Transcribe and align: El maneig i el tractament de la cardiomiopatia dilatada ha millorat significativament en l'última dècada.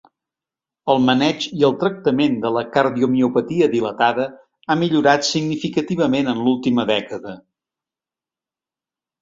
El 0.91 1.01
maneig 1.07 1.43
i 1.57 1.65
el 1.67 1.75
tractament 1.83 2.39
de 2.45 2.51
la 2.55 2.63
cardiomiopatia 2.77 3.67
dilatada 3.75 4.27
ha 4.39 4.79
millorat 4.85 5.29
significativament 5.31 6.33
en 6.35 6.43
l'última 6.47 6.89
dècada. 6.95 7.39